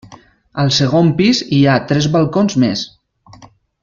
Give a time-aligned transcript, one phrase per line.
[0.63, 2.83] Al segon pis hi ha tres balcons més.